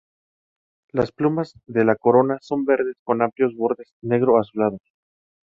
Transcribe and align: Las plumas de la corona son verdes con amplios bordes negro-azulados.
Las 0.93 1.11
plumas 1.11 1.53
de 1.67 1.85
la 1.85 1.95
corona 1.95 2.39
son 2.41 2.65
verdes 2.65 2.95
con 3.05 3.21
amplios 3.21 3.53
bordes 3.55 3.93
negro-azulados. 4.01 4.81